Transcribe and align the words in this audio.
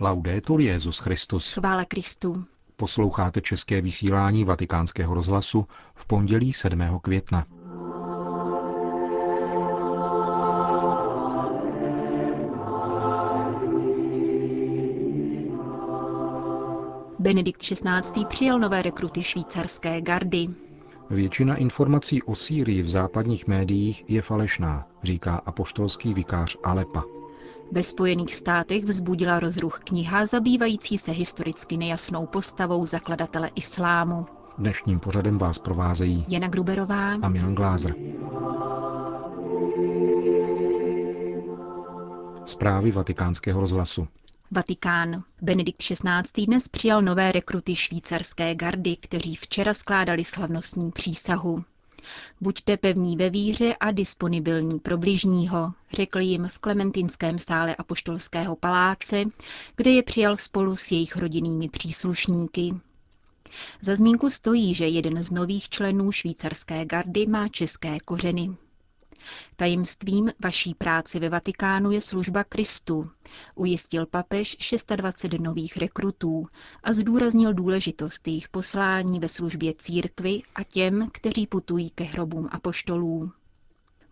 Laudetur 0.00 0.60
Jezus 0.60 0.98
Christus. 0.98 1.52
Chvála 1.52 1.84
Kristu. 1.84 2.44
Posloucháte 2.76 3.40
české 3.40 3.80
vysílání 3.80 4.44
Vatikánského 4.44 5.14
rozhlasu 5.14 5.66
v 5.94 6.06
pondělí 6.06 6.52
7. 6.52 6.98
května. 7.02 7.44
Benedikt 17.18 17.62
XVI. 17.62 18.24
přijal 18.28 18.58
nové 18.58 18.82
rekruty 18.82 19.22
švýcarské 19.22 20.00
gardy. 20.00 20.46
Většina 21.10 21.56
informací 21.56 22.22
o 22.22 22.34
Sýrii 22.34 22.82
v 22.82 22.88
západních 22.88 23.46
médiích 23.46 24.04
je 24.08 24.22
falešná, 24.22 24.88
říká 25.02 25.36
apoštolský 25.46 26.14
vikář 26.14 26.56
Alepa. 26.64 27.02
Ve 27.72 27.82
Spojených 27.82 28.34
státech 28.34 28.84
vzbudila 28.84 29.40
rozruch 29.40 29.80
kniha 29.84 30.26
zabývající 30.26 30.98
se 30.98 31.12
historicky 31.12 31.76
nejasnou 31.76 32.26
postavou 32.26 32.86
zakladatele 32.86 33.50
islámu. 33.54 34.26
Dnešním 34.58 35.00
pořadem 35.00 35.38
vás 35.38 35.58
provázejí 35.58 36.24
Jana 36.28 36.48
Gruberová 36.48 37.12
a 37.14 37.28
Milan 37.28 37.54
Glázer. 37.54 37.94
Zprávy 42.44 42.90
vatikánského 42.90 43.60
rozhlasu. 43.60 44.08
Vatikán. 44.50 45.22
Benedikt 45.42 45.78
XVI. 45.82 46.46
dnes 46.46 46.68
přijal 46.68 47.02
nové 47.02 47.32
rekruty 47.32 47.76
švýcarské 47.76 48.54
gardy, 48.54 48.96
kteří 48.96 49.36
včera 49.36 49.74
skládali 49.74 50.24
slavnostní 50.24 50.90
přísahu. 50.90 51.64
Buďte 52.40 52.76
pevní 52.76 53.16
ve 53.16 53.30
víře 53.30 53.74
a 53.80 53.90
disponibilní 53.90 54.78
pro 54.78 54.98
bližního, 54.98 55.72
řekl 55.92 56.18
jim 56.18 56.48
v 56.48 56.58
Klementinském 56.58 57.38
sále 57.38 57.76
Apoštolského 57.76 58.56
paláce, 58.56 59.24
kde 59.76 59.90
je 59.90 60.02
přijal 60.02 60.36
spolu 60.36 60.76
s 60.76 60.92
jejich 60.92 61.16
rodinnými 61.16 61.68
příslušníky. 61.68 62.74
Za 63.82 63.96
zmínku 63.96 64.30
stojí, 64.30 64.74
že 64.74 64.88
jeden 64.88 65.24
z 65.24 65.30
nových 65.30 65.68
členů 65.68 66.12
švýcarské 66.12 66.84
gardy 66.84 67.26
má 67.26 67.48
české 67.48 68.00
kořeny. 68.00 68.56
Tajemstvím 69.56 70.30
vaší 70.44 70.74
práce 70.74 71.18
ve 71.18 71.28
Vatikánu 71.28 71.90
je 71.90 72.00
služba 72.00 72.44
Kristu, 72.44 73.10
ujistil 73.56 74.06
papež 74.06 74.56
26 74.96 75.40
nových 75.40 75.76
rekrutů 75.76 76.46
a 76.82 76.92
zdůraznil 76.92 77.54
důležitost 77.54 78.28
jejich 78.28 78.48
poslání 78.48 79.20
ve 79.20 79.28
službě 79.28 79.72
církvy 79.78 80.42
a 80.54 80.62
těm, 80.64 81.08
kteří 81.12 81.46
putují 81.46 81.90
ke 81.90 82.04
hrobům 82.04 82.48
apoštolů. 82.52 83.32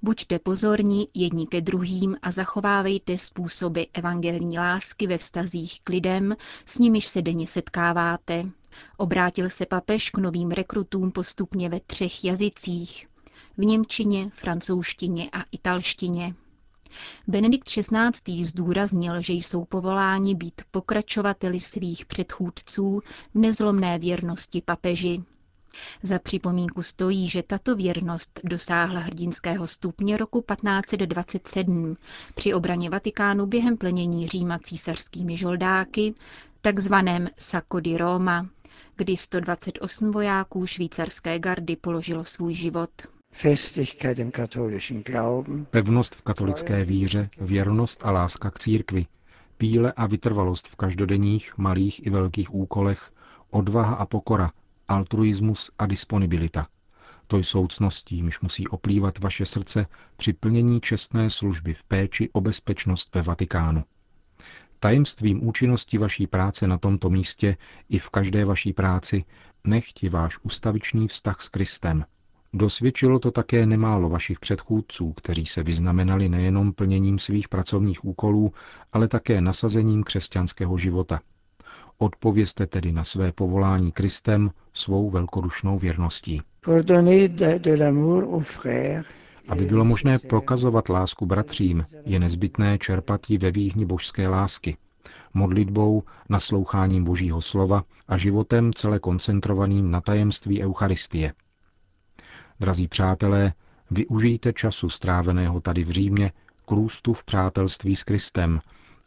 Buďte 0.04 0.38
pozorní 0.38 1.08
jedni 1.14 1.46
ke 1.46 1.60
druhým 1.60 2.16
a 2.22 2.30
zachovávejte 2.30 3.18
způsoby 3.18 3.82
evangelní 3.94 4.58
lásky 4.58 5.06
ve 5.06 5.18
vztazích 5.18 5.80
k 5.84 5.88
lidem, 5.88 6.36
s 6.66 6.78
nimiž 6.78 7.06
se 7.06 7.22
denně 7.22 7.46
setkáváte. 7.46 8.44
Obrátil 8.96 9.50
se 9.50 9.66
papež 9.66 10.10
k 10.10 10.18
novým 10.18 10.50
rekrutům 10.50 11.10
postupně 11.10 11.68
ve 11.68 11.80
třech 11.80 12.24
jazycích 12.24 13.06
v 13.56 13.64
němčině, 13.64 14.30
francouzštině 14.34 15.30
a 15.32 15.44
italštině. 15.52 16.34
Benedikt 17.28 17.68
XVI. 17.68 18.44
zdůraznil, 18.44 19.22
že 19.22 19.32
jsou 19.32 19.64
povoláni 19.64 20.34
být 20.34 20.62
pokračovateli 20.70 21.60
svých 21.60 22.06
předchůdců 22.06 23.00
v 23.34 23.38
nezlomné 23.38 23.98
věrnosti 23.98 24.62
papeži. 24.64 25.22
Za 26.02 26.18
připomínku 26.18 26.82
stojí, 26.82 27.28
že 27.28 27.42
tato 27.42 27.76
věrnost 27.76 28.40
dosáhla 28.44 29.00
hrdinského 29.00 29.66
stupně 29.66 30.16
roku 30.16 30.44
1527 30.52 31.96
při 32.34 32.54
obraně 32.54 32.90
Vatikánu 32.90 33.46
během 33.46 33.76
plenění 33.76 34.28
Říma 34.28 34.58
císařskými 34.58 35.36
žoldáky, 35.36 36.14
takzvaném 36.60 37.28
Sacco 37.36 37.80
di 37.80 37.96
Roma, 37.96 38.46
kdy 38.96 39.16
128 39.16 40.10
vojáků 40.12 40.66
švýcarské 40.66 41.38
gardy 41.38 41.76
položilo 41.76 42.24
svůj 42.24 42.54
život. 42.54 42.90
Pevnost 45.70 46.14
v 46.14 46.22
katolické 46.22 46.84
víře, 46.84 47.30
věrnost 47.40 48.06
a 48.06 48.10
láska 48.10 48.50
k 48.50 48.58
církvi, 48.58 49.06
píle 49.56 49.92
a 49.92 50.06
vytrvalost 50.06 50.68
v 50.68 50.76
každodenních, 50.76 51.58
malých 51.58 52.06
i 52.06 52.10
velkých 52.10 52.54
úkolech, 52.54 53.12
odvaha 53.50 53.94
a 53.94 54.06
pokora, 54.06 54.52
altruismus 54.88 55.70
a 55.78 55.86
disponibilita. 55.86 56.66
To 57.26 57.38
jsou 57.38 57.66
cnosti, 57.66 58.14
jimž 58.14 58.40
musí 58.40 58.68
oplývat 58.68 59.18
vaše 59.18 59.46
srdce 59.46 59.86
při 60.16 60.32
plnění 60.32 60.80
čestné 60.80 61.30
služby 61.30 61.74
v 61.74 61.84
péči 61.84 62.30
o 62.32 62.40
bezpečnost 62.40 63.14
ve 63.14 63.22
Vatikánu. 63.22 63.84
Tajemstvím 64.78 65.46
účinnosti 65.48 65.98
vaší 65.98 66.26
práce 66.26 66.66
na 66.66 66.78
tomto 66.78 67.10
místě 67.10 67.56
i 67.88 67.98
v 67.98 68.10
každé 68.10 68.44
vaší 68.44 68.72
práci 68.72 69.24
nechti 69.64 70.08
váš 70.08 70.38
ustavičný 70.42 71.08
vztah 71.08 71.40
s 71.40 71.48
Kristem, 71.48 72.04
Dosvědčilo 72.54 73.18
to 73.18 73.30
také 73.30 73.66
nemálo 73.66 74.08
vašich 74.08 74.40
předchůdců, 74.40 75.12
kteří 75.12 75.46
se 75.46 75.62
vyznamenali 75.62 76.28
nejenom 76.28 76.72
plněním 76.72 77.18
svých 77.18 77.48
pracovních 77.48 78.04
úkolů, 78.04 78.52
ale 78.92 79.08
také 79.08 79.40
nasazením 79.40 80.02
křesťanského 80.02 80.78
života. 80.78 81.20
Odpovězte 81.98 82.66
tedy 82.66 82.92
na 82.92 83.04
své 83.04 83.32
povolání 83.32 83.92
Kristem 83.92 84.50
svou 84.74 85.10
velkodušnou 85.10 85.78
věrností. 85.78 86.42
Aby 89.48 89.64
bylo 89.64 89.84
možné 89.84 90.18
prokazovat 90.18 90.88
lásku 90.88 91.26
bratřím, 91.26 91.86
je 92.04 92.20
nezbytné 92.20 92.78
čerpat 92.78 93.30
ji 93.30 93.38
ve 93.38 93.50
výhni 93.50 93.86
božské 93.86 94.28
lásky, 94.28 94.76
modlitbou, 95.34 96.02
nasloucháním 96.28 97.04
božího 97.04 97.40
slova 97.40 97.84
a 98.08 98.16
životem 98.16 98.72
celé 98.72 98.98
koncentrovaným 98.98 99.90
na 99.90 100.00
tajemství 100.00 100.62
Eucharistie– 100.62 101.32
Drazí 102.62 102.88
přátelé, 102.88 103.52
využijte 103.90 104.52
času 104.52 104.88
stráveného 104.88 105.60
tady 105.60 105.84
v 105.84 105.90
Římě 105.90 106.32
k 106.66 106.70
růstu 106.70 107.12
v 107.12 107.24
přátelství 107.24 107.96
s 107.96 108.04
Kristem, 108.04 108.60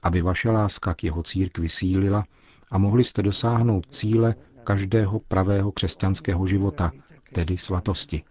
aby 0.04 0.22
vaše 0.22 0.50
láska 0.50 0.94
k 0.94 1.04
jeho 1.04 1.24
církvi 1.24 1.70
sílila 1.70 2.26
a 2.72 2.78
mohli 2.78 3.04
jste 3.04 3.22
dosáhnout 3.22 3.86
cíle 3.92 4.36
každého 4.64 5.20
pravého 5.20 5.72
křesťanského 5.72 6.48
života, 6.48 6.92
tedy 7.34 7.58
svatosti. 7.58 8.24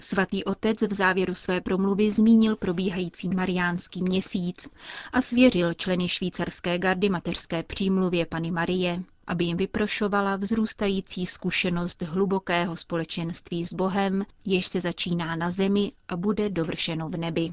Svatý 0.00 0.44
otec 0.44 0.82
v 0.82 0.94
závěru 0.94 1.34
své 1.34 1.60
promluvy 1.60 2.10
zmínil 2.10 2.56
probíhající 2.56 3.28
mariánský 3.28 4.02
měsíc 4.02 4.68
a 5.12 5.22
svěřil 5.22 5.74
členy 5.74 6.08
švýcarské 6.08 6.78
gardy 6.78 7.08
mateřské 7.08 7.62
přímluvě 7.62 8.26
Pany 8.26 8.50
Marie 8.50 9.02
aby 9.26 9.44
jim 9.44 9.56
vyprošovala 9.56 10.36
vzrůstající 10.36 11.26
zkušenost 11.26 12.02
hlubokého 12.02 12.76
společenství 12.76 13.66
s 13.66 13.72
Bohem, 13.72 14.24
jež 14.44 14.66
se 14.66 14.80
začíná 14.80 15.36
na 15.36 15.50
zemi 15.50 15.92
a 16.08 16.16
bude 16.16 16.48
dovršeno 16.48 17.08
v 17.08 17.16
nebi. 17.16 17.52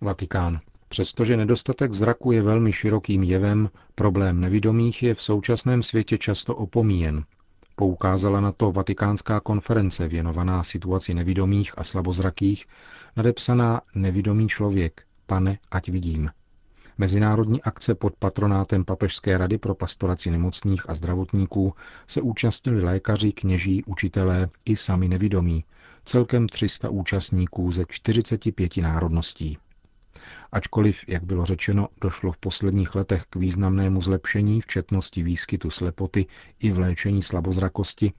Vatikán. 0.00 0.60
Přestože 0.88 1.36
nedostatek 1.36 1.92
zraku 1.92 2.32
je 2.32 2.42
velmi 2.42 2.72
širokým 2.72 3.22
jevem, 3.22 3.70
problém 3.94 4.40
nevidomých 4.40 5.02
je 5.02 5.14
v 5.14 5.22
současném 5.22 5.82
světě 5.82 6.18
často 6.18 6.56
opomíjen. 6.56 7.24
Poukázala 7.76 8.40
na 8.40 8.52
to 8.52 8.72
Vatikánská 8.72 9.40
konference 9.40 10.08
věnovaná 10.08 10.62
situaci 10.62 11.14
nevidomých 11.14 11.78
a 11.78 11.84
slabozrakých, 11.84 12.66
nadepsaná 13.16 13.80
Nevidomý 13.94 14.48
člověk, 14.48 15.05
Pane, 15.26 15.58
ať 15.70 15.88
vidím. 15.88 16.30
Mezinárodní 16.98 17.62
akce 17.62 17.94
pod 17.94 18.16
patronátem 18.16 18.84
Papežské 18.84 19.38
rady 19.38 19.58
pro 19.58 19.74
pastoraci 19.74 20.30
nemocných 20.30 20.90
a 20.90 20.94
zdravotníků 20.94 21.74
se 22.06 22.20
účastnili 22.20 22.82
lékaři, 22.82 23.32
kněží, 23.32 23.84
učitelé 23.84 24.48
i 24.64 24.76
sami 24.76 25.08
nevidomí, 25.08 25.64
celkem 26.04 26.48
300 26.48 26.90
účastníků 26.90 27.72
ze 27.72 27.84
45 27.88 28.76
národností. 28.76 29.58
Ačkoliv, 30.52 31.08
jak 31.08 31.24
bylo 31.24 31.44
řečeno, 31.44 31.88
došlo 32.00 32.32
v 32.32 32.38
posledních 32.38 32.94
letech 32.94 33.24
k 33.30 33.36
významnému 33.36 34.00
zlepšení 34.00 34.60
v 34.60 34.66
četnosti 34.66 35.22
výskytu 35.22 35.70
slepoty 35.70 36.26
i 36.58 36.70
v 36.70 36.78
léčení 36.78 37.22
slabozrakosti, 37.22 38.12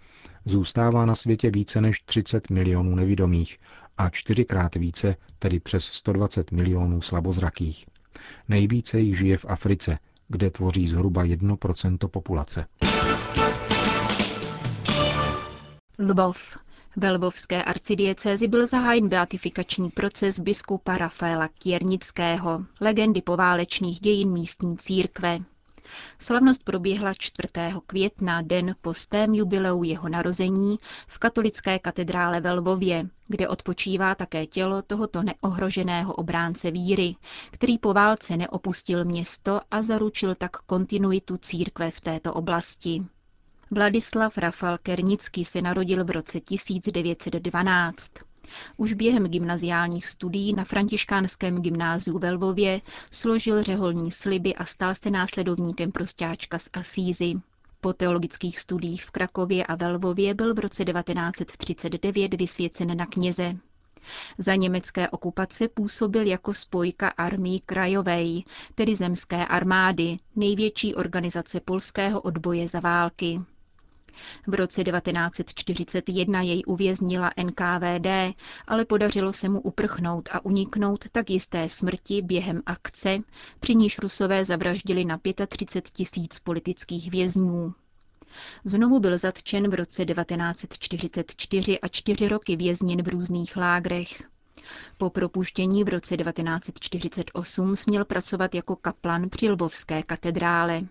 zůstává 0.46 1.06
na 1.06 1.16
světě 1.16 1.52
více 1.52 1.81
než 1.81 2.00
30 2.00 2.50
milionů 2.50 2.96
nevidomých 2.96 3.58
a 3.98 4.10
čtyřikrát 4.10 4.76
více, 4.76 5.16
tedy 5.40 5.60
přes 5.60 5.84
120 5.86 6.52
milionů 6.52 7.02
slabozrakých. 7.02 7.86
Nejvíce 8.50 9.00
jich 9.00 9.18
žije 9.18 9.38
v 9.38 9.46
Africe, 9.46 10.00
kde 10.28 10.50
tvoří 10.50 10.88
zhruba 10.88 11.24
1% 11.24 12.08
populace. 12.08 12.66
Lvov. 16.00 16.58
Ve 16.96 17.12
lvovské 17.12 17.64
arcidiecézi 17.64 18.48
byl 18.48 18.68
zahájen 18.68 19.10
beatifikační 19.10 19.90
proces 19.90 20.40
biskupa 20.40 20.98
Rafaela 20.98 21.48
Kiernického, 21.48 22.66
legendy 22.82 23.22
poválečných 23.22 24.00
dějin 24.00 24.30
místní 24.34 24.78
církve. 24.78 25.40
Slavnost 26.19 26.63
proběhla 26.63 27.13
4. 27.13 27.50
května, 27.88 28.42
den 28.42 28.75
po 28.81 28.94
stém 28.94 29.34
jubileu 29.34 29.84
jeho 29.84 30.10
narození 30.10 30.78
v 31.07 31.18
katolické 31.19 31.80
katedrále 31.80 32.42
ve 32.42 32.54
Lvově, 32.54 33.10
kde 33.28 33.48
odpočívá 33.48 34.16
také 34.16 34.45
tělo 34.45 34.81
tohoto 34.81 35.24
neohroženého 35.24 36.13
obránce 36.13 36.72
víry, 36.72 37.16
který 37.51 37.78
po 37.78 37.94
válce 37.94 38.38
neopustil 38.38 39.06
město 39.06 39.62
a 39.72 39.84
zaručil 39.84 40.36
tak 40.36 40.57
kontinuitu 40.57 41.38
církve 41.38 41.92
v 41.92 42.01
této 42.01 42.33
oblasti. 42.33 43.06
Vladislav 43.72 44.38
Rafal 44.38 44.78
Kernický 44.78 45.45
se 45.45 45.62
narodil 45.62 46.06
v 46.06 46.10
roce 46.12 46.40
1912. 46.40 48.12
Už 48.78 48.94
během 48.94 49.24
gymnaziálních 49.24 50.08
studií 50.08 50.54
na 50.54 50.64
františkánském 50.64 51.62
gymnáziu 51.62 52.20
ve 52.20 52.32
Lvově 52.32 52.82
složil 53.12 53.64
řeholní 53.64 54.12
sliby 54.12 54.56
a 54.56 54.66
stal 54.66 54.96
se 54.96 55.12
následovníkem 55.12 55.92
prostáčka 55.92 56.60
z 56.60 56.70
Asízy. 56.74 57.34
Po 57.82 57.94
teologických 57.94 58.60
studiích 58.60 59.06
v 59.06 59.12
Krakově 59.12 59.66
a 59.66 59.76
ve 59.76 59.88
Lvově 59.88 60.34
byl 60.34 60.54
v 60.54 60.60
roce 60.60 60.86
1939 60.86 62.34
vysvěcen 62.34 62.98
na 62.98 63.06
kněze. 63.06 63.58
Za 64.38 64.56
německé 64.56 65.10
okupace 65.10 65.68
působil 65.68 66.28
jako 66.28 66.54
spojka 66.54 67.08
armii 67.08 67.60
krajovej, 67.60 68.44
tedy 68.76 68.96
zemské 68.96 69.46
armády, 69.46 70.18
největší 70.36 70.96
organizace 70.96 71.60
polského 71.60 72.22
odboje 72.22 72.68
za 72.68 72.80
války. 72.80 73.42
V 74.48 74.54
roce 74.54 74.84
1941 74.84 76.42
jej 76.42 76.64
uvěznila 76.68 77.31
NKVD, 77.44 78.08
ale 78.68 78.86
podařilo 78.86 79.34
se 79.34 79.50
mu 79.50 79.62
uprchnout 79.62 80.30
a 80.31 80.46
uniknout 80.46 81.06
tak 81.12 81.30
jisté 81.30 81.69
smrti 81.69 82.22
během 82.22 82.62
akce, 82.66 83.18
při 83.60 83.75
níž 83.75 83.98
Rusové 84.00 84.46
zavraždili 84.46 85.06
na 85.06 85.19
35 85.48 85.90
tisíc 85.94 86.40
politických 86.40 87.12
vězňů. 87.12 87.74
Znovu 88.66 89.00
byl 89.00 89.18
zatčen 89.18 89.69
v 89.69 89.74
roce 89.74 90.06
1944 90.06 91.80
a 91.80 91.88
čtyři 91.88 92.28
roky 92.28 92.56
vězněn 92.56 93.04
v 93.04 93.08
různých 93.08 93.58
lágrech. 93.58 94.24
Po 94.98 95.10
propuštění 95.10 95.84
v 95.84 95.90
roce 95.90 96.18
1948 96.18 97.75
směl 97.75 98.06
pracovat 98.06 98.56
jako 98.56 98.75
kaplan 98.75 99.30
při 99.30 99.50
Lvovské 99.50 100.04
katedrále. 100.04 100.81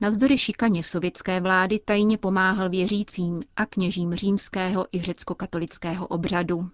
Navzdory 0.00 0.38
šikaně 0.38 0.82
sovětské 0.82 1.40
vlády 1.40 1.80
tajně 1.84 2.18
pomáhal 2.18 2.70
věřícím 2.70 3.42
a 3.56 3.66
kněžím 3.66 4.14
římského 4.14 4.86
i 4.92 5.02
řecko-katolického 5.02 6.06
obřadu. 6.06 6.70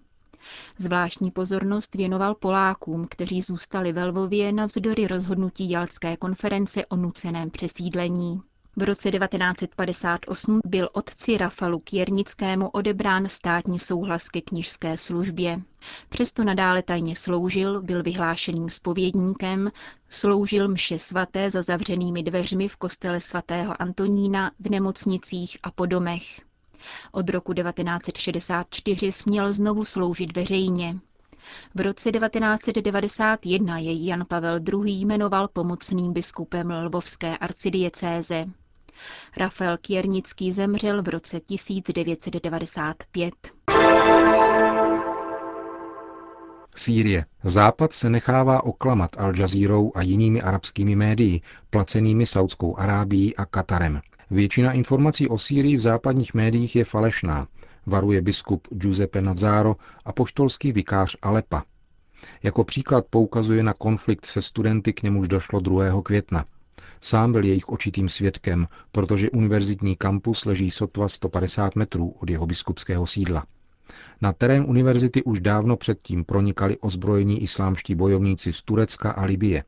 Zvláštní 0.77 1.31
pozornost 1.31 1.95
věnoval 1.95 2.35
Polákům, 2.35 3.07
kteří 3.09 3.41
zůstali 3.41 3.93
ve 3.93 4.05
Lvově 4.05 4.51
navzdory 4.51 5.07
rozhodnutí 5.07 5.69
Jalské 5.69 6.17
konference 6.17 6.85
o 6.85 6.95
nuceném 6.95 7.49
přesídlení. 7.49 8.41
V 8.79 8.83
roce 8.83 9.11
1958 9.11 10.59
byl 10.65 10.89
otci 10.93 11.37
Rafalu 11.37 11.79
Kiernickému 11.79 12.69
odebrán 12.69 13.29
státní 13.29 13.79
souhlas 13.79 14.29
ke 14.29 14.41
knižské 14.41 14.97
službě. 14.97 15.61
Přesto 16.09 16.43
nadále 16.43 16.83
tajně 16.83 17.15
sloužil, 17.15 17.81
byl 17.81 18.03
vyhlášeným 18.03 18.69
spovědníkem, 18.69 19.71
sloužil 20.09 20.67
mše 20.69 20.99
svaté 20.99 21.51
za 21.51 21.61
zavřenými 21.61 22.23
dveřmi 22.23 22.67
v 22.67 22.75
kostele 22.77 23.21
svatého 23.21 23.81
Antonína, 23.81 24.51
v 24.59 24.69
nemocnicích 24.69 25.57
a 25.63 25.71
po 25.71 25.85
domech. 25.85 26.41
Od 27.11 27.29
roku 27.29 27.53
1964 27.53 29.11
směl 29.11 29.53
znovu 29.53 29.85
sloužit 29.85 30.35
veřejně. 30.37 30.95
V 31.75 31.81
roce 31.81 32.11
1991 32.11 33.77
jej 33.77 34.05
Jan 34.05 34.23
Pavel 34.27 34.59
II. 34.73 34.91
jmenoval 35.01 35.47
pomocným 35.47 36.13
biskupem 36.13 36.71
Lvovské 36.71 37.37
arcidiecéze. 37.37 38.45
Rafael 39.37 39.77
Kiernický 39.77 40.51
zemřel 40.51 41.03
v 41.03 41.07
roce 41.07 41.39
1995. 41.39 43.33
Sýrie. 46.75 47.25
Západ 47.43 47.93
se 47.93 48.09
nechává 48.09 48.63
oklamat 48.63 49.15
Al 49.17 49.39
Jazeerou 49.39 49.91
a 49.95 50.01
jinými 50.01 50.41
arabskými 50.41 50.95
médii, 50.95 51.41
placenými 51.69 52.25
Saudskou 52.25 52.77
Arábií 52.77 53.35
a 53.35 53.45
Katarem. 53.45 54.01
Většina 54.31 54.71
informací 54.71 55.27
o 55.27 55.37
Sýrii 55.37 55.75
v 55.75 55.79
západních 55.79 56.33
médiích 56.33 56.75
je 56.75 56.85
falešná, 56.85 57.47
varuje 57.85 58.21
biskup 58.21 58.67
Giuseppe 58.71 59.21
Nazzaro 59.21 59.75
a 60.05 60.13
poštolský 60.13 60.71
vikář 60.71 61.15
Alepa. 61.21 61.63
Jako 62.43 62.63
příklad 62.63 63.05
poukazuje 63.09 63.63
na 63.63 63.73
konflikt 63.73 64.25
se 64.25 64.41
studenty, 64.41 64.93
k 64.93 65.03
němuž 65.03 65.27
došlo 65.27 65.59
2. 65.59 66.01
května. 66.03 66.45
Sám 67.01 67.31
byl 67.31 67.45
jejich 67.45 67.69
očitým 67.69 68.09
svědkem, 68.09 68.67
protože 68.91 69.29
univerzitní 69.29 69.95
kampus 69.95 70.45
leží 70.45 70.71
sotva 70.71 71.07
150 71.07 71.75
metrů 71.75 72.09
od 72.09 72.29
jeho 72.29 72.45
biskupského 72.45 73.07
sídla. 73.07 73.45
Na 74.21 74.33
terén 74.33 74.65
univerzity 74.67 75.23
už 75.23 75.39
dávno 75.41 75.77
předtím 75.77 76.25
pronikali 76.25 76.77
ozbrojení 76.77 77.43
islámští 77.43 77.95
bojovníci 77.95 78.53
z 78.53 78.61
Turecka 78.61 79.11
a 79.11 79.25
Libie. 79.25 79.63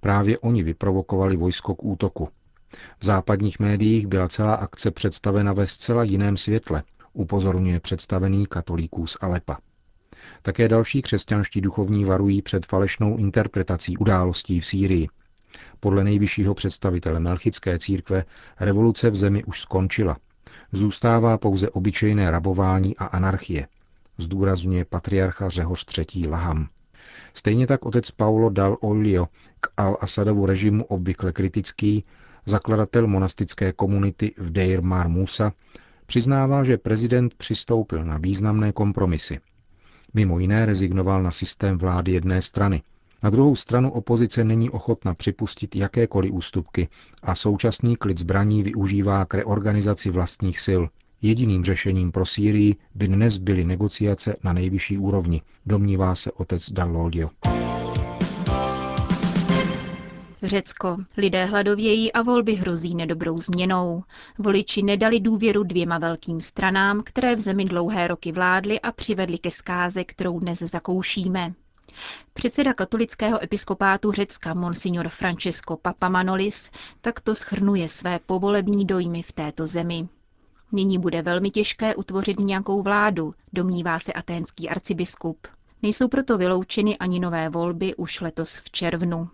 Právě 0.00 0.38
oni 0.38 0.62
vyprovokovali 0.62 1.36
vojsko 1.36 1.74
k 1.74 1.84
útoku. 1.84 2.28
V 2.98 3.04
západních 3.04 3.58
médiích 3.60 4.06
byla 4.06 4.28
celá 4.28 4.54
akce 4.54 4.90
představena 4.90 5.52
ve 5.52 5.66
zcela 5.66 6.02
jiném 6.02 6.36
světle, 6.36 6.82
upozorňuje 7.12 7.80
představený 7.80 8.46
katolíků 8.46 9.06
z 9.06 9.16
Alepa. 9.20 9.58
Také 10.42 10.68
další 10.68 11.02
křesťanští 11.02 11.60
duchovní 11.60 12.04
varují 12.04 12.42
před 12.42 12.66
falešnou 12.66 13.16
interpretací 13.16 13.96
událostí 13.96 14.60
v 14.60 14.66
Sýrii. 14.66 15.08
Podle 15.80 16.04
nejvyššího 16.04 16.54
představitele 16.54 17.20
Melchické 17.20 17.78
církve 17.78 18.24
revoluce 18.60 19.10
v 19.10 19.16
zemi 19.16 19.44
už 19.44 19.60
skončila. 19.60 20.16
Zůstává 20.72 21.38
pouze 21.38 21.70
obyčejné 21.70 22.30
rabování 22.30 22.96
a 22.96 23.04
anarchie, 23.04 23.68
zdůrazňuje 24.18 24.84
patriarcha 24.84 25.48
Řehoř 25.48 25.86
III. 25.98 26.28
Laham. 26.28 26.68
Stejně 27.34 27.66
tak 27.66 27.86
otec 27.86 28.10
Paulo 28.10 28.50
Dal 28.50 28.76
Olio, 28.80 29.26
k 29.60 29.68
Al-Asadovu 29.78 30.46
režimu 30.46 30.84
obvykle 30.84 31.32
kritický, 31.32 32.04
zakladatel 32.46 33.06
monastické 33.06 33.72
komunity 33.72 34.34
v 34.38 34.50
Deir 34.50 34.82
Mar 34.82 35.08
Musa, 35.08 35.52
přiznává, 36.06 36.64
že 36.64 36.78
prezident 36.78 37.34
přistoupil 37.34 38.04
na 38.04 38.18
významné 38.18 38.72
kompromisy. 38.72 39.40
Mimo 40.14 40.38
jiné 40.38 40.66
rezignoval 40.66 41.22
na 41.22 41.30
systém 41.30 41.78
vlády 41.78 42.12
jedné 42.12 42.42
strany, 42.42 42.82
na 43.22 43.30
druhou 43.30 43.56
stranu 43.56 43.90
opozice 43.90 44.44
není 44.44 44.70
ochotna 44.70 45.14
připustit 45.14 45.76
jakékoliv 45.76 46.32
ústupky 46.32 46.88
a 47.22 47.34
současný 47.34 47.96
klid 47.96 48.18
zbraní 48.18 48.62
využívá 48.62 49.24
k 49.24 49.34
reorganizaci 49.34 50.10
vlastních 50.10 50.60
sil. 50.66 50.82
Jediným 51.22 51.64
řešením 51.64 52.12
pro 52.12 52.26
Sýrii 52.26 52.76
by 52.94 53.08
dnes 53.08 53.36
byly 53.36 53.64
negociace 53.64 54.36
na 54.44 54.52
nejvyšší 54.52 54.98
úrovni, 54.98 55.42
domnívá 55.66 56.14
se 56.14 56.32
otec 56.32 56.70
Dallodio. 56.70 57.30
Řecko. 60.42 60.96
Lidé 61.16 61.44
hladovějí 61.44 62.12
a 62.12 62.22
volby 62.22 62.54
hrozí 62.54 62.94
nedobrou 62.94 63.38
změnou. 63.38 64.02
Voliči 64.38 64.82
nedali 64.82 65.20
důvěru 65.20 65.62
dvěma 65.62 65.98
velkým 65.98 66.40
stranám, 66.40 67.02
které 67.04 67.36
v 67.36 67.40
zemi 67.40 67.64
dlouhé 67.64 68.08
roky 68.08 68.32
vládly 68.32 68.80
a 68.80 68.92
přivedly 68.92 69.38
ke 69.38 69.50
zkáze, 69.50 70.04
kterou 70.04 70.40
dnes 70.40 70.58
zakoušíme. 70.58 71.52
Předseda 72.32 72.74
katolického 72.74 73.44
episkopátu 73.44 74.12
Řecka 74.12 74.54
Monsignor 74.54 75.08
Francesco 75.08 75.76
Papamanolis 75.76 76.70
takto 77.00 77.34
schrnuje 77.34 77.88
své 77.88 78.18
povolební 78.26 78.84
dojmy 78.84 79.22
v 79.22 79.32
této 79.32 79.66
zemi. 79.66 80.08
Nyní 80.72 80.98
bude 80.98 81.22
velmi 81.22 81.50
těžké 81.50 81.94
utvořit 81.94 82.38
nějakou 82.38 82.82
vládu, 82.82 83.34
domnívá 83.52 83.98
se 83.98 84.12
aténský 84.12 84.68
arcibiskup. 84.68 85.46
Nejsou 85.82 86.08
proto 86.08 86.38
vyloučeny 86.38 86.98
ani 86.98 87.20
nové 87.20 87.48
volby 87.48 87.94
už 87.94 88.20
letos 88.20 88.56
v 88.56 88.70
červnu. 88.70 89.28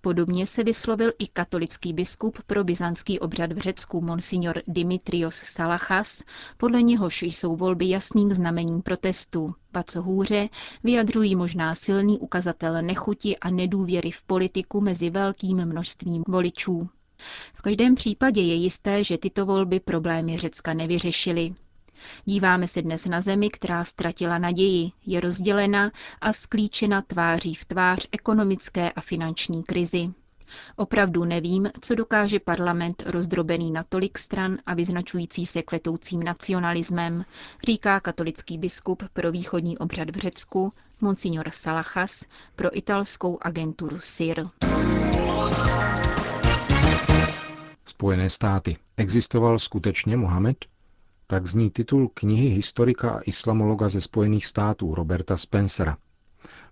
Podobně 0.00 0.46
se 0.46 0.64
vyslovil 0.64 1.12
i 1.18 1.26
katolický 1.26 1.92
biskup 1.92 2.38
pro 2.46 2.64
byzantský 2.64 3.20
obřad 3.20 3.52
v 3.52 3.58
Řecku 3.58 4.00
Monsignor 4.00 4.62
Dimitrios 4.66 5.34
Salachas, 5.34 6.22
podle 6.56 6.82
něhož 6.82 7.22
jsou 7.22 7.56
volby 7.56 7.88
jasným 7.88 8.32
znamením 8.32 8.82
protestu. 8.82 9.54
A 9.74 9.82
co 9.82 10.02
hůře, 10.02 10.48
vyjadřují 10.84 11.36
možná 11.36 11.74
silný 11.74 12.18
ukazatel 12.18 12.82
nechuti 12.82 13.36
a 13.38 13.50
nedůvěry 13.50 14.10
v 14.10 14.22
politiku 14.22 14.80
mezi 14.80 15.10
velkým 15.10 15.64
množstvím 15.66 16.22
voličů. 16.28 16.88
V 17.54 17.62
každém 17.62 17.94
případě 17.94 18.40
je 18.40 18.54
jisté, 18.54 19.04
že 19.04 19.18
tyto 19.18 19.46
volby 19.46 19.80
problémy 19.80 20.38
Řecka 20.38 20.74
nevyřešily. 20.74 21.54
Díváme 22.24 22.68
se 22.68 22.82
dnes 22.82 23.04
na 23.04 23.20
zemi, 23.20 23.50
která 23.50 23.84
ztratila 23.84 24.38
naději, 24.38 24.90
je 25.06 25.20
rozdělena 25.20 25.90
a 26.20 26.32
sklíčena 26.32 27.02
tváří 27.02 27.54
v 27.54 27.64
tvář 27.64 28.06
ekonomické 28.12 28.92
a 28.92 29.00
finanční 29.00 29.62
krizi. 29.62 30.10
Opravdu 30.76 31.24
nevím, 31.24 31.70
co 31.80 31.94
dokáže 31.94 32.40
parlament 32.40 33.02
rozdrobený 33.06 33.70
na 33.70 33.82
tolik 33.88 34.18
stran 34.18 34.58
a 34.66 34.74
vyznačující 34.74 35.46
se 35.46 35.62
kvetoucím 35.62 36.22
nacionalismem, 36.22 37.24
říká 37.66 38.00
katolický 38.00 38.58
biskup 38.58 39.02
pro 39.12 39.32
východní 39.32 39.78
obřad 39.78 40.10
v 40.10 40.18
Řecku, 40.18 40.72
Monsignor 41.00 41.50
Salachas, 41.50 42.24
pro 42.56 42.78
italskou 42.78 43.38
agenturu 43.42 43.98
SIR. 44.00 44.46
Spojené 47.86 48.30
státy. 48.30 48.76
Existoval 48.96 49.58
skutečně 49.58 50.16
Mohamed? 50.16 50.56
Tak 51.30 51.46
zní 51.46 51.70
titul 51.70 52.10
knihy 52.14 52.48
historika 52.48 53.10
a 53.10 53.20
islamologa 53.20 53.88
ze 53.88 54.00
Spojených 54.00 54.46
států 54.46 54.94
Roberta 54.94 55.36
Spencera. 55.36 55.96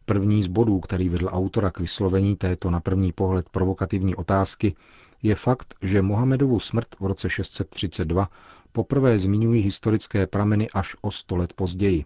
První 0.04 0.42
z 0.42 0.46
bodů, 0.46 0.80
který 0.80 1.08
vedl 1.08 1.28
autora 1.30 1.70
k 1.70 1.80
vyslovení 1.80 2.36
této 2.36 2.70
na 2.70 2.80
první 2.80 3.12
pohled 3.12 3.48
provokativní 3.48 4.14
otázky, 4.16 4.74
je 5.22 5.34
fakt, 5.34 5.74
že 5.82 6.02
Mohamedovu 6.02 6.60
smrt 6.60 6.86
v 7.00 7.06
roce 7.06 7.30
632 7.30 8.28
poprvé 8.72 9.18
zmiňují 9.18 9.62
historické 9.62 10.26
prameny 10.26 10.70
až 10.70 10.96
o 11.00 11.10
sto 11.10 11.36
let 11.36 11.52
později. 11.52 12.04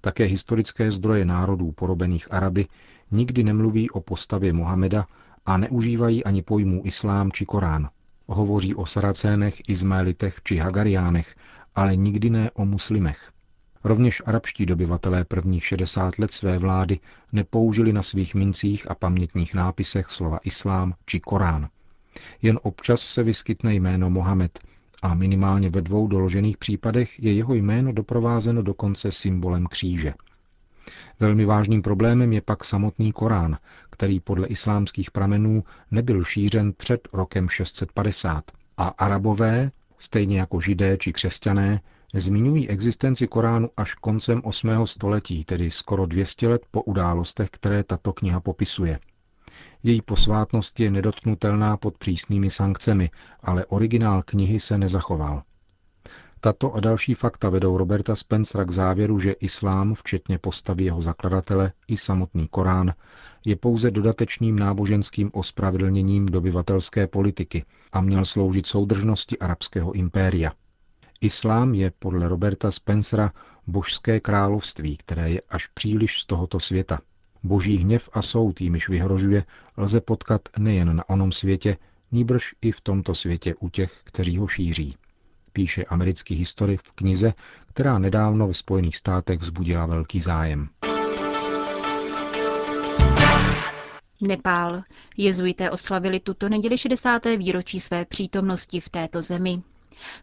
Také 0.00 0.24
historické 0.24 0.92
zdroje 0.92 1.24
národů 1.24 1.72
porobených 1.72 2.32
Araby 2.32 2.66
nikdy 3.10 3.44
nemluví 3.44 3.90
o 3.90 4.00
postavě 4.00 4.52
Mohameda 4.52 5.06
a 5.46 5.56
neužívají 5.56 6.24
ani 6.24 6.42
pojmů 6.42 6.82
islám 6.84 7.32
či 7.32 7.46
Korán. 7.46 7.88
Hovoří 8.26 8.74
o 8.74 8.86
Saracénech, 8.86 9.68
Izmaelitech 9.68 10.40
či 10.44 10.56
Hagariánech, 10.56 11.36
ale 11.74 11.96
nikdy 11.96 12.30
ne 12.30 12.50
o 12.50 12.64
muslimech. 12.64 13.30
Rovněž 13.84 14.22
arabští 14.26 14.66
dobyvatelé 14.66 15.24
prvních 15.24 15.66
60 15.66 16.18
let 16.18 16.32
své 16.32 16.58
vlády 16.58 17.00
nepoužili 17.32 17.92
na 17.92 18.02
svých 18.02 18.34
mincích 18.34 18.90
a 18.90 18.94
pamětních 18.94 19.54
nápisech 19.54 20.06
slova 20.06 20.38
islám 20.44 20.94
či 21.06 21.20
Korán. 21.20 21.68
Jen 22.42 22.58
občas 22.62 23.00
se 23.00 23.22
vyskytne 23.22 23.74
jméno 23.74 24.10
Mohamed 24.10 24.58
a 25.02 25.14
minimálně 25.14 25.70
ve 25.70 25.82
dvou 25.82 26.08
doložených 26.08 26.56
případech 26.56 27.22
je 27.22 27.32
jeho 27.32 27.54
jméno 27.54 27.92
doprovázeno 27.92 28.62
dokonce 28.62 29.12
symbolem 29.12 29.66
kříže. 29.66 30.14
Velmi 31.20 31.44
vážným 31.44 31.82
problémem 31.82 32.32
je 32.32 32.40
pak 32.40 32.64
samotný 32.64 33.12
Korán, 33.12 33.58
který 33.90 34.20
podle 34.20 34.46
islámských 34.46 35.10
pramenů 35.10 35.64
nebyl 35.90 36.24
šířen 36.24 36.72
před 36.72 37.08
rokem 37.12 37.48
650. 37.48 38.44
A 38.76 38.88
arabové, 38.88 39.70
stejně 39.98 40.38
jako 40.38 40.60
židé 40.60 40.96
či 40.98 41.12
křesťané, 41.12 41.80
zmiňují 42.14 42.68
existenci 42.68 43.26
Koránu 43.26 43.70
až 43.76 43.94
koncem 43.94 44.40
8. 44.44 44.86
století, 44.86 45.44
tedy 45.44 45.70
skoro 45.70 46.06
200 46.06 46.48
let 46.48 46.62
po 46.70 46.82
událostech, 46.82 47.50
které 47.50 47.84
tato 47.84 48.12
kniha 48.12 48.40
popisuje. 48.40 48.98
Její 49.82 50.02
posvátnost 50.02 50.80
je 50.80 50.90
nedotknutelná 50.90 51.76
pod 51.76 51.98
přísnými 51.98 52.50
sankcemi, 52.50 53.10
ale 53.42 53.66
originál 53.66 54.22
knihy 54.22 54.60
se 54.60 54.78
nezachoval. 54.78 55.42
Tato 56.40 56.72
a 56.72 56.80
další 56.80 57.14
fakta 57.14 57.48
vedou 57.48 57.76
Roberta 57.76 58.16
Spencera 58.16 58.64
k 58.64 58.70
závěru, 58.70 59.18
že 59.18 59.32
islám, 59.32 59.94
včetně 59.94 60.38
postavy 60.38 60.84
jeho 60.84 61.02
zakladatele 61.02 61.72
i 61.88 61.96
samotný 61.96 62.48
Korán, 62.48 62.94
je 63.44 63.56
pouze 63.56 63.90
dodatečným 63.90 64.58
náboženským 64.58 65.30
ospravedlněním 65.34 66.26
dobyvatelské 66.26 67.06
politiky 67.06 67.64
a 67.92 68.00
měl 68.00 68.24
sloužit 68.24 68.66
soudržnosti 68.66 69.38
arabského 69.38 69.92
impéria. 69.92 70.52
Islám 71.20 71.74
je 71.74 71.92
podle 71.98 72.28
Roberta 72.28 72.70
Spencera 72.70 73.32
božské 73.66 74.20
království, 74.20 74.96
které 74.96 75.30
je 75.30 75.40
až 75.50 75.66
příliš 75.66 76.20
z 76.20 76.26
tohoto 76.26 76.60
světa. 76.60 77.00
Boží 77.42 77.76
hněv 77.76 78.08
a 78.12 78.22
soud, 78.22 78.60
jimiž 78.60 78.88
vyhrožuje, 78.88 79.44
lze 79.76 80.00
potkat 80.00 80.40
nejen 80.58 80.96
na 80.96 81.08
onom 81.08 81.32
světě, 81.32 81.76
níbrž 82.12 82.54
i 82.62 82.72
v 82.72 82.80
tomto 82.80 83.14
světě 83.14 83.54
u 83.54 83.68
těch, 83.68 84.00
kteří 84.04 84.38
ho 84.38 84.46
šíří 84.46 84.96
píše 85.54 85.84
americký 85.84 86.34
historik 86.34 86.82
v 86.82 86.92
knize, 86.92 87.34
která 87.68 87.98
nedávno 87.98 88.46
ve 88.46 88.54
Spojených 88.54 88.96
státech 88.96 89.40
vzbudila 89.40 89.86
velký 89.86 90.20
zájem. 90.20 90.68
Nepál. 94.20 94.82
Jezuité 95.16 95.70
oslavili 95.70 96.20
tuto 96.20 96.48
neděli 96.48 96.78
60. 96.78 97.24
výročí 97.36 97.80
své 97.80 98.04
přítomnosti 98.04 98.80
v 98.80 98.88
této 98.88 99.22
zemi. 99.22 99.62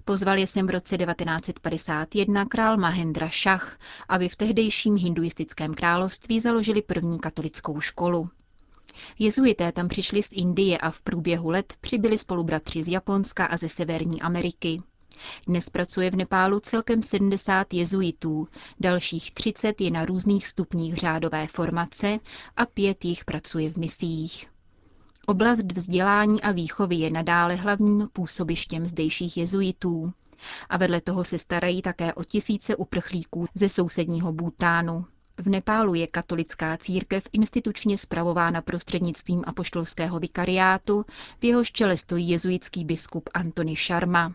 Pozval 0.06 0.38
je 0.38 0.48
sem 0.48 0.68
v 0.68 0.70
roce 0.70 0.98
1951 0.98 2.46
král 2.46 2.78
Mahendra 2.78 3.30
Shah, 3.30 3.80
aby 4.10 4.30
v 4.30 4.36
tehdejším 4.36 4.96
hinduistickém 4.96 5.74
království 5.74 6.40
založili 6.40 6.82
první 6.82 7.20
katolickou 7.20 7.80
školu. 7.82 8.30
Jezuité 9.20 9.72
tam 9.72 9.88
přišli 9.88 10.24
z 10.24 10.30
Indie 10.32 10.78
a 10.78 10.92
v 10.92 11.02
průběhu 11.02 11.50
let 11.50 11.74
přibyli 11.82 12.18
spolubratři 12.18 12.84
z 12.84 12.88
Japonska 12.88 13.46
a 13.46 13.58
ze 13.58 13.70
Severní 13.70 14.22
Ameriky. 14.22 14.82
Dnes 15.48 15.70
pracuje 15.70 16.12
v 16.12 16.16
Nepálu 16.16 16.60
celkem 16.60 17.02
70 17.02 17.74
jezuitů, 17.74 18.48
dalších 18.80 19.32
30 19.32 19.82
je 19.82 19.92
na 19.92 20.06
různých 20.06 20.48
stupních 20.48 20.96
řádové 20.96 21.48
formace 21.48 22.20
a 22.58 22.66
pět 22.66 23.06
jich 23.06 23.26
pracuje 23.26 23.70
v 23.70 23.78
misiích. 23.78 24.48
Oblast 25.28 25.72
vzdělání 25.72 26.42
a 26.42 26.52
výchovy 26.52 26.96
je 26.96 27.10
nadále 27.10 27.56
hlavním 27.56 28.10
působištěm 28.14 28.86
zdejších 28.88 29.38
jezuitů. 29.38 30.14
A 30.70 30.78
vedle 30.78 31.02
toho 31.02 31.24
se 31.24 31.40
starají 31.40 31.82
také 31.82 32.14
o 32.14 32.24
tisíce 32.24 32.76
uprchlíků 32.76 33.46
ze 33.56 33.70
sousedního 33.70 34.34
Bútánu. 34.34 35.06
V 35.38 35.50
Nepálu 35.50 35.94
je 35.94 36.08
katolická 36.08 36.78
církev 36.78 37.24
institučně 37.34 37.98
spravována 37.98 38.62
prostřednictvím 38.62 39.44
apoštolského 39.48 40.20
vikariátu, 40.20 41.06
v 41.40 41.44
jehož 41.44 41.72
čele 41.72 41.98
stojí 41.98 42.30
jezuitský 42.30 42.86
biskup 42.86 43.30
Antony 43.34 43.76
Sharma. 43.76 44.34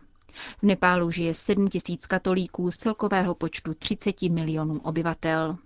V 0.59 0.63
Nepálu 0.63 1.11
žije 1.11 1.35
7 1.35 1.69
tisíc 1.69 2.07
katolíků 2.07 2.71
z 2.71 2.77
celkového 2.77 3.35
počtu 3.35 3.75
30 3.75 4.23
milionů 4.23 4.81
obyvatel. 4.83 5.57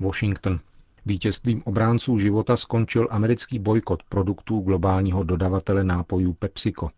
Washington. 0.00 0.60
Vítězstvím 1.06 1.62
obránců 1.64 2.18
života 2.18 2.56
skončil 2.56 3.08
americký 3.10 3.58
bojkot 3.58 4.02
produktů 4.02 4.60
globálního 4.60 5.24
dodavatele 5.24 5.84
nápojů 5.84 6.32
PepsiCo. 6.32 6.88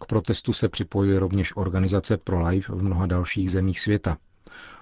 K 0.00 0.06
protestu 0.06 0.52
se 0.52 0.68
připojuje 0.68 1.18
rovněž 1.18 1.56
organizace 1.56 2.16
ProLife 2.16 2.72
v 2.72 2.82
mnoha 2.82 3.06
dalších 3.06 3.50
zemích 3.50 3.80
světa. 3.80 4.16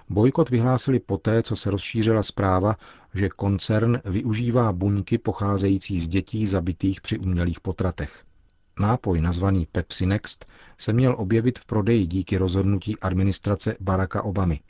Bojkot 0.09 0.51
vyhlásili 0.51 1.01
poté, 1.01 1.43
co 1.43 1.57
se 1.57 1.71
rozšířila 1.71 2.23
zpráva, 2.23 2.77
že 3.15 3.29
koncern 3.29 4.01
využívá 4.05 4.73
buňky 4.73 5.19
pocházející 5.19 6.01
z 6.01 6.09
dětí 6.09 6.47
zabitých 6.47 7.01
při 7.01 7.19
umělých 7.19 7.61
potratech. 7.61 8.26
Nápoj 8.81 9.21
nazvaný 9.21 9.67
Pepsi 9.73 10.07
Next 10.07 10.47
se 10.79 10.93
měl 10.93 11.15
objevit 11.19 11.59
v 11.59 11.65
prodeji 11.65 12.07
díky 12.07 12.37
rozhodnutí 12.37 13.01
administrace 13.01 13.77
Baracka 13.81 14.23
Obamy. 14.23 14.61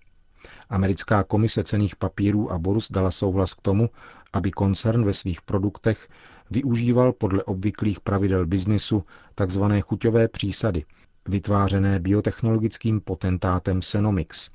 Americká 0.68 1.22
komise 1.22 1.64
cených 1.64 1.96
papírů 1.96 2.52
a 2.52 2.58
burz 2.58 2.90
dala 2.90 3.10
souhlas 3.10 3.54
k 3.54 3.60
tomu, 3.60 3.90
aby 4.32 4.50
koncern 4.50 5.04
ve 5.04 5.12
svých 5.12 5.42
produktech 5.42 6.08
využíval 6.50 7.12
podle 7.12 7.42
obvyklých 7.42 8.00
pravidel 8.00 8.46
biznisu 8.46 9.04
tzv. 9.34 9.64
chuťové 9.80 10.28
přísady, 10.28 10.84
vytvářené 11.28 12.00
biotechnologickým 12.00 13.00
potentátem 13.00 13.82
Senomix. 13.82 14.50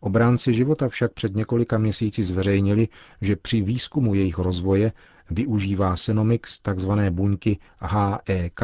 Obránci 0.00 0.54
života 0.54 0.88
však 0.88 1.12
před 1.12 1.36
několika 1.36 1.78
měsíci 1.78 2.24
zveřejnili, 2.24 2.88
že 3.20 3.36
při 3.36 3.60
výzkumu 3.60 4.14
jejich 4.14 4.38
rozvoje 4.38 4.92
využívá 5.30 5.96
Senomix 5.96 6.60
tzv. 6.60 6.92
buňky 7.10 7.58
HEK 7.80 8.60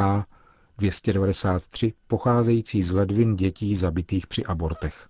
293 0.78 1.92
pocházející 2.06 2.82
z 2.82 2.92
ledvin 2.92 3.36
dětí 3.36 3.76
zabitých 3.76 4.26
při 4.26 4.44
abortech. 4.44 5.08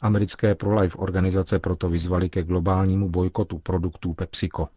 Americké 0.00 0.54
pro-life 0.54 0.98
organizace 0.98 1.58
proto 1.58 1.88
vyzvaly 1.88 2.28
ke 2.30 2.42
globálnímu 2.42 3.08
bojkotu 3.08 3.58
produktů 3.58 4.14
PepsiCo. 4.14 4.68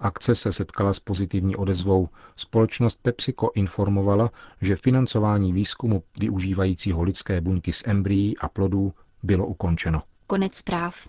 Akce 0.00 0.34
se 0.34 0.52
setkala 0.52 0.92
s 0.92 1.00
pozitivní 1.00 1.56
odezvou. 1.56 2.08
Společnost 2.36 2.98
PepsiCo 3.02 3.50
informovala, 3.54 4.30
že 4.60 4.76
financování 4.76 5.52
výzkumu 5.52 6.02
využívajícího 6.20 7.02
lidské 7.02 7.40
buňky 7.40 7.72
z 7.72 7.82
embryí 7.86 8.38
a 8.38 8.48
plodů 8.48 8.92
bylo 9.22 9.46
ukončeno. 9.46 10.02
Konec 10.26 10.54
zpráv. 10.54 11.08